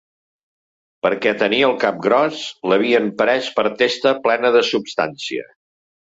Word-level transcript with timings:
Perquè 1.05 1.33
tenia 1.41 1.67
el 1.71 1.75
cap 1.83 1.99
gros, 2.05 2.39
l’havien 2.73 3.11
pres 3.21 3.51
per 3.59 3.67
testa 3.83 4.15
plena 4.27 4.53
de 4.59 4.65
substancia 4.73 5.47